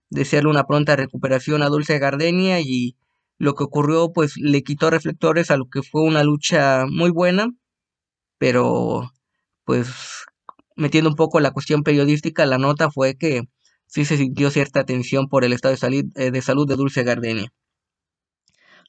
[0.09, 2.95] Desearle una pronta recuperación a Dulce Gardenia y
[3.41, 7.49] lo que ocurrió, pues le quitó reflectores a lo que fue una lucha muy buena,
[8.37, 9.11] pero
[9.65, 9.87] pues
[10.75, 13.41] metiendo un poco la cuestión periodística, la nota fue que
[13.87, 17.51] sí se sintió cierta tensión por el estado de, eh, salud de Dulce Gardenia.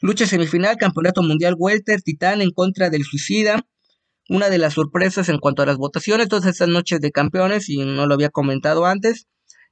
[0.03, 3.65] Lucha semifinal, Campeonato Mundial Welter, Titán en contra del Suicida.
[4.29, 7.79] Una de las sorpresas en cuanto a las votaciones, todas estas noches de campeones, y
[7.79, 9.27] no lo había comentado antes,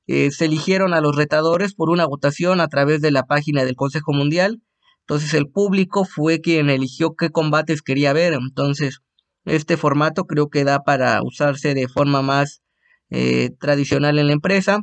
[0.06, 3.76] eh, se eligieron a los retadores por una votación a través de la página del
[3.76, 4.62] Consejo Mundial.
[5.10, 8.32] Entonces el público fue quien eligió qué combates quería ver.
[8.32, 9.00] Entonces
[9.44, 12.62] este formato creo que da para usarse de forma más
[13.10, 14.82] eh, tradicional en la empresa.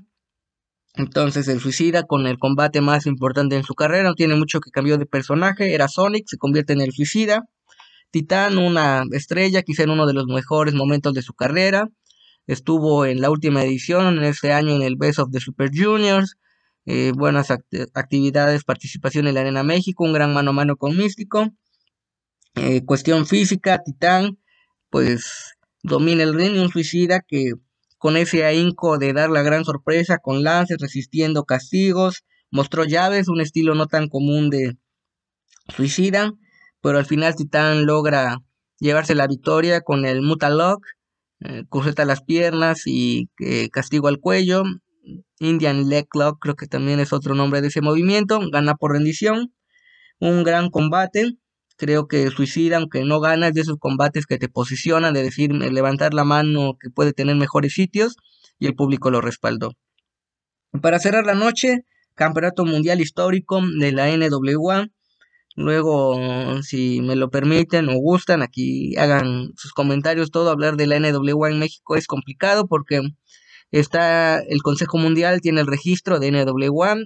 [0.96, 4.70] Entonces el suicida con el combate más importante en su carrera, no tiene mucho que
[4.70, 7.46] cambió de personaje, era Sonic, se convierte en el suicida.
[8.12, 11.88] Titán, una estrella, quizá en uno de los mejores momentos de su carrera.
[12.48, 16.36] Estuvo en la última edición, en ese año en el Best of the Super Juniors.
[16.90, 21.50] Eh, buenas actividades, participación en la Arena México, un gran mano a mano con Místico.
[22.56, 24.40] Eh, cuestión física, Titán,
[24.90, 27.52] pues domina el ring, un suicida que
[27.98, 33.42] con ese ahínco de dar la gran sorpresa con lances, resistiendo castigos, mostró llaves, un
[33.42, 34.78] estilo no tan común de
[35.76, 36.32] suicida,
[36.82, 38.38] pero al final Titán logra
[38.80, 40.86] llevarse la victoria con el Mutalock,
[41.42, 41.66] eh,
[42.06, 44.64] las piernas y eh, castigo al cuello.
[45.40, 49.54] Indian Leg Lock creo que también es otro nombre de ese movimiento, gana por rendición.
[50.20, 51.38] Un gran combate,
[51.78, 56.16] Creo que Suicida, aunque no ganas de esos combates que te posicionan, de decir, levantar
[56.16, 58.16] la mano que puede tener mejores sitios,
[58.58, 59.74] y el público lo respaldó.
[60.82, 64.88] Para cerrar la noche, Campeonato Mundial Histórico de la NWA.
[65.56, 66.20] Luego,
[66.64, 70.32] si me lo permiten o gustan, aquí hagan sus comentarios.
[70.32, 73.02] Todo hablar de la NWA en México es complicado porque
[73.72, 76.98] está el Consejo Mundial, tiene el registro de NWA,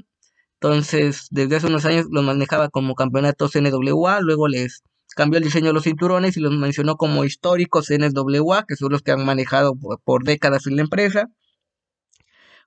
[0.62, 4.84] entonces, desde hace unos años los manejaba como campeonatos NWA, luego les
[5.16, 9.02] cambió el diseño de los cinturones y los mencionó como históricos NWA, que son los
[9.02, 9.74] que han manejado
[10.06, 11.30] por, décadas en la empresa.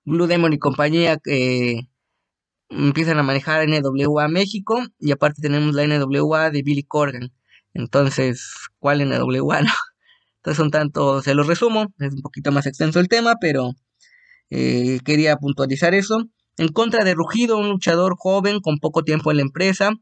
[0.05, 1.89] Blue Demon y compañía que
[2.69, 7.33] empiezan a manejar NWA México y aparte tenemos la NWA de Billy Corgan.
[7.75, 9.63] Entonces, ¿cuál NWA?
[9.63, 9.73] No?
[10.39, 13.73] Entonces son tanto, se los resumo, es un poquito más extenso el tema, pero
[14.51, 16.25] eh, quería puntualizar eso.
[16.57, 19.93] En contra de Rugido, un luchador joven con poco tiempo en la empresa,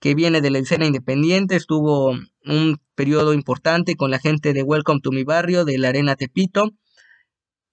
[0.00, 2.10] que viene de la escena independiente, estuvo
[2.44, 6.70] un periodo importante con la gente de Welcome to mi barrio, de la Arena Tepito.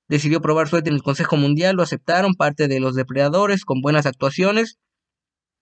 [0.07, 4.05] Decidió probar suerte en el Consejo Mundial, lo aceptaron, parte de los depredadores, con buenas
[4.05, 4.77] actuaciones.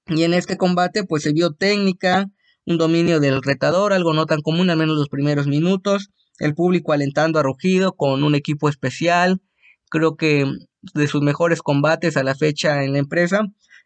[0.07, 2.25] Y en este combate, pues se vio técnica,
[2.65, 6.09] un dominio del retador, algo no tan común, al menos los primeros minutos.
[6.39, 9.41] El público alentando a Rugido con un equipo especial.
[9.89, 10.45] Creo que
[10.93, 13.41] de sus mejores combates a la fecha en la empresa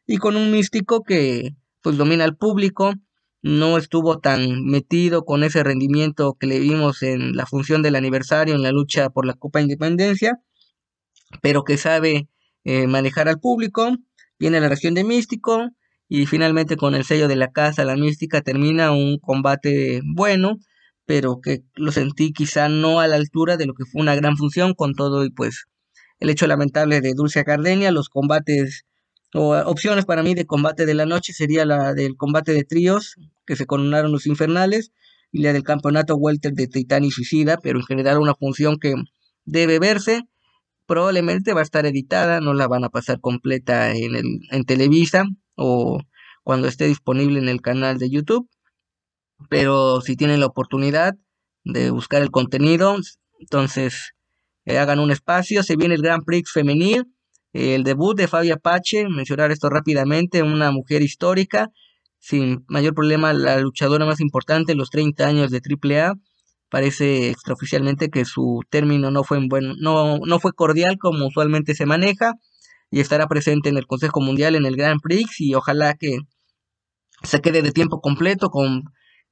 [0.06, 2.94] y con un místico que pues domina al público,
[3.42, 8.56] no estuvo tan metido con ese rendimiento que le vimos en la función del aniversario
[8.56, 10.40] en la lucha por la Copa Independencia,
[11.42, 12.30] pero que sabe
[12.64, 13.92] eh, manejar al público,
[14.40, 15.70] viene la región de místico
[16.08, 20.58] y finalmente con el sello de la casa, la mística termina un combate bueno,
[21.06, 24.38] pero que lo sentí quizá no a la altura de lo que fue una gran
[24.38, 25.66] función con todo y pues
[26.24, 28.86] el hecho lamentable de Dulce Gardenia, los combates
[29.34, 33.16] o opciones para mí de combate de la noche sería la del combate de tríos
[33.46, 34.94] que se coronaron los infernales
[35.34, 38.96] y la del campeonato welter de Titán y Suicida, pero en general una función que
[39.44, 40.22] debe verse,
[40.86, 45.26] probablemente va a estar editada, no la van a pasar completa en, el, en Televisa
[45.56, 46.00] o
[46.44, 48.50] cuando esté disponible en el canal de YouTube,
[49.50, 51.16] pero si tienen la oportunidad
[51.66, 52.96] de buscar el contenido,
[53.40, 54.14] entonces
[54.66, 57.06] hagan un espacio, se viene el Grand Prix femenil,
[57.54, 61.70] El debut de Fabia Apache, mencionar esto rápidamente, una mujer histórica,
[62.20, 66.16] sin mayor problema la luchadora más importante en los 30 años de AAA.
[66.70, 71.86] Parece extraoficialmente que su término no fue, buen, no, no fue cordial como usualmente se
[71.86, 72.34] maneja
[72.90, 76.20] y estará presente en el Consejo Mundial en el Grand Prix y ojalá que
[77.24, 78.84] se quede de tiempo completo con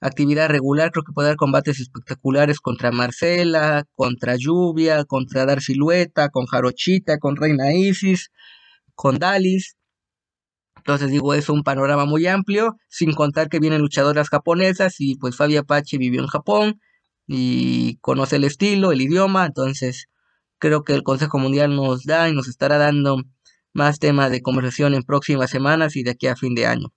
[0.02, 0.92] actividad regular.
[0.92, 7.20] Creo que puede dar combates espectaculares contra Marcela, contra Lluvia, contra Dar Silueta, con Jarochita,
[7.20, 8.32] con Reina Isis,
[8.96, 9.78] con Dalis.
[10.78, 15.36] Entonces digo, es un panorama muy amplio, sin contar que vienen luchadoras japonesas y pues
[15.38, 16.82] Fabi Apache vivió en Japón
[17.28, 20.08] y conoce el estilo, el idioma, entonces
[20.60, 23.18] creo que el Consejo Mundial nos da y nos estará dando
[23.74, 26.88] más temas de conversación en próximas semanas y de aquí a fin de año.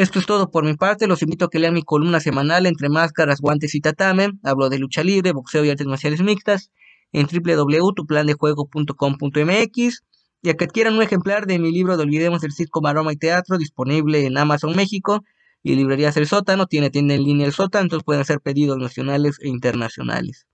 [0.00, 2.88] Esto es todo por mi parte, los invito a que lean mi columna semanal entre
[2.88, 6.70] máscaras, guantes y tatame, hablo de lucha libre, boxeo y artes marciales mixtas
[7.12, 10.02] en www.tuplandejuego.com.mx
[10.40, 13.16] y a que adquieran un ejemplar de mi libro de Olvidemos el Circo, Maroma y
[13.16, 15.22] Teatro, disponible en Amazon México
[15.62, 19.36] y librerías El Sótano, tiene tienda en línea El Sótano, entonces pueden hacer pedidos nacionales
[19.42, 20.46] e internacionales.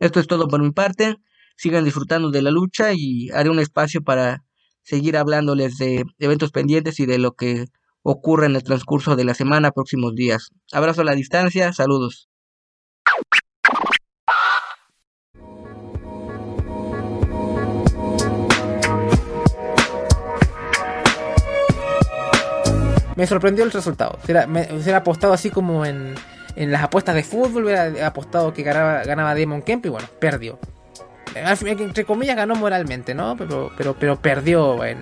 [0.00, 1.18] Esto es todo por mi parte,
[1.56, 4.42] sigan disfrutando de la lucha y haré un espacio para
[4.82, 7.66] seguir hablándoles de eventos pendientes y de lo que
[8.08, 10.50] ocurre en el transcurso de la semana, próximos días.
[10.72, 12.28] Abrazo a la distancia, saludos.
[23.16, 24.18] me sorprendió el resultado.
[24.26, 26.14] Si hubiera, apostado así como en,
[26.54, 30.58] en, las apuestas de fútbol, hubiera apostado que ganaba, ganaba Damon Kemp y bueno, perdió.
[31.34, 33.34] Entre comillas ganó moralmente, ¿no?
[33.36, 35.00] Pero, pero, pero perdió en,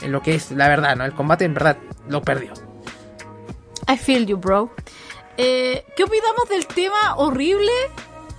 [0.00, 1.04] en lo que es la verdad, ¿no?
[1.04, 1.76] El combate en verdad
[2.08, 2.52] lo perdió.
[3.88, 4.70] I feel you, bro.
[5.36, 7.72] Eh, ¿Qué opinamos del tema horrible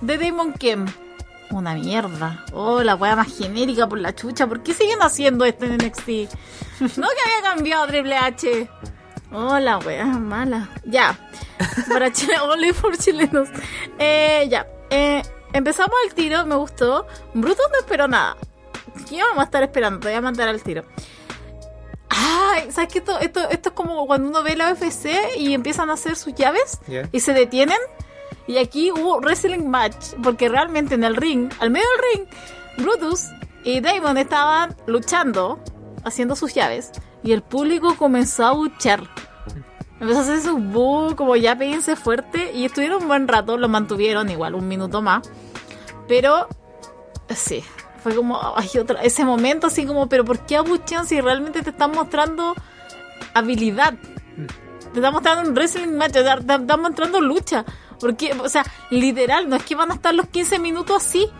[0.00, 0.88] de Damon Kemp?
[1.52, 2.44] una mierda.
[2.52, 4.46] Oh, la wea más genérica por la chucha.
[4.46, 6.08] ¿Por qué siguen haciendo esto en NXT?
[6.96, 8.68] No que había cambiado Triple H.
[9.30, 10.68] Oh, la wea mala.
[10.84, 11.16] Ya.
[11.88, 13.48] Para Chile, only for chilenos.
[13.98, 14.66] Eh, ya.
[14.90, 17.06] Eh, empezamos el tiro, me gustó.
[17.34, 18.36] Bruto no espero nada.
[19.08, 20.00] ¿Qué vamos a estar esperando?
[20.00, 20.84] Te voy a mandar al tiro.
[22.52, 22.98] Ay, ¿sabes qué?
[22.98, 26.34] Esto, esto, esto es como cuando uno ve la UFC y empiezan a hacer sus
[26.34, 26.80] llaves
[27.10, 27.78] y se detienen
[28.46, 32.28] y aquí hubo wrestling match, porque realmente en el ring, al medio del ring,
[32.78, 33.28] Brutus
[33.64, 35.60] y Damon estaban luchando,
[36.04, 36.90] haciendo sus llaves,
[37.22, 39.08] y el público comenzó a buchar.
[40.00, 43.68] Empezó a hacer su boo, como ya péguense fuerte, y estuvieron un buen rato, lo
[43.68, 45.30] mantuvieron igual, un minuto más.
[46.08, 46.48] Pero,
[47.28, 47.62] sí,
[48.02, 51.70] fue como, ay, otra, ese momento así como, pero ¿por qué abuchean si realmente te
[51.70, 52.54] están mostrando
[53.34, 53.94] habilidad?
[54.92, 57.64] Te están mostrando un wrestling match, te están mostrando lucha.
[58.00, 61.30] Porque, o sea, literal, no es que van a estar los 15 minutos así.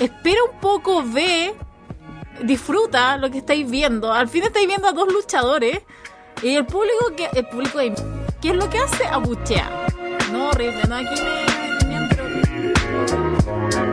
[0.00, 1.54] Espera un poco, ve,
[2.42, 4.12] disfruta lo que estáis viendo.
[4.12, 5.80] Al fin estáis viendo a dos luchadores.
[6.42, 7.78] Y el público, que el público,
[8.42, 9.06] ¿qué es lo que hace?
[9.06, 9.86] Abuchea.
[10.32, 11.46] No, horrible, no, aquí me...
[11.88, 13.85] me,